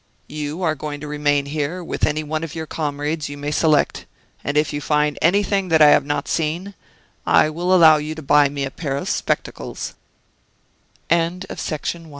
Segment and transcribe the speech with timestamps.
[0.29, 4.07] You are going to remain here with any one of your comrades you may select.
[4.43, 6.73] And if you find anything that I have not seen,
[7.23, 9.05] I will allow you to buy me a pai